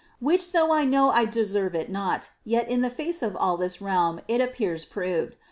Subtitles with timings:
[0.19, 3.85] Wbich tbough I know 1 deieire it not, yal in the face of all thU
[3.85, 5.35] realm it appears provixl.